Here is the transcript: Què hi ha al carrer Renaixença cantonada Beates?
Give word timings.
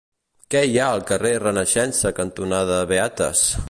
Què 0.53 0.63
hi 0.69 0.79
ha 0.79 0.87
al 0.93 1.05
carrer 1.11 1.33
Renaixença 1.45 2.15
cantonada 2.23 2.85
Beates? 2.95 3.51